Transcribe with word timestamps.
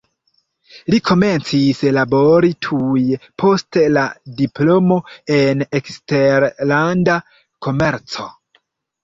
Li 0.91 0.99
komencis 1.09 1.81
labori 1.97 2.49
tuj 2.67 3.03
post 3.43 3.79
la 3.99 4.07
diplomo 4.41 4.99
en 5.37 5.63
eksterlanda 5.83 7.21
komerco. 7.69 8.29